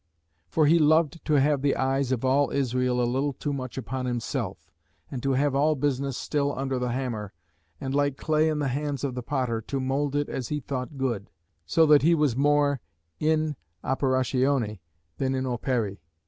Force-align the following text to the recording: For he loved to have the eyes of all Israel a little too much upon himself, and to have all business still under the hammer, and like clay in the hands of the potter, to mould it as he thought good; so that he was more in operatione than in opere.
For 0.49 0.65
he 0.65 0.79
loved 0.79 1.23
to 1.25 1.35
have 1.35 1.61
the 1.61 1.75
eyes 1.75 2.11
of 2.11 2.25
all 2.25 2.49
Israel 2.49 2.99
a 2.99 3.05
little 3.05 3.33
too 3.33 3.53
much 3.53 3.77
upon 3.77 4.07
himself, 4.07 4.71
and 5.11 5.21
to 5.21 5.33
have 5.33 5.53
all 5.53 5.75
business 5.75 6.17
still 6.17 6.57
under 6.57 6.79
the 6.79 6.89
hammer, 6.89 7.33
and 7.79 7.93
like 7.93 8.17
clay 8.17 8.49
in 8.49 8.57
the 8.57 8.69
hands 8.69 9.03
of 9.03 9.13
the 9.13 9.21
potter, 9.21 9.61
to 9.61 9.79
mould 9.79 10.15
it 10.15 10.27
as 10.27 10.47
he 10.47 10.59
thought 10.59 10.97
good; 10.97 11.29
so 11.67 11.85
that 11.85 12.01
he 12.01 12.15
was 12.15 12.35
more 12.35 12.81
in 13.19 13.55
operatione 13.83 14.79
than 15.19 15.35
in 15.35 15.45
opere. 15.45 15.99